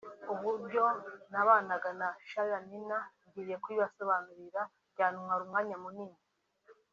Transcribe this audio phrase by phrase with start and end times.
[0.33, 0.83] uburyo
[1.31, 4.61] nabanaga na Charly&Nina ngiye kubibasobanurira
[4.93, 6.17] byantwara umwanya munini